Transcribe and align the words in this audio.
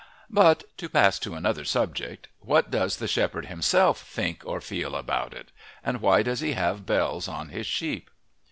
But 0.31 0.63
to 0.79 0.89
pass 0.89 1.19
to 1.19 1.35
another 1.35 1.63
subject 1.63 2.27
what 2.39 2.71
does 2.71 2.97
the 2.97 3.07
shepherd 3.07 3.45
himself 3.45 4.01
think 4.01 4.41
or 4.47 4.59
feel 4.59 4.95
about 4.95 5.31
it; 5.31 5.51
and 5.83 6.01
why 6.01 6.23
does 6.23 6.39
he 6.39 6.53
have 6.53 6.87
bells 6.87 7.27
on 7.27 7.49
his 7.49 7.67
sheep? 7.67 8.09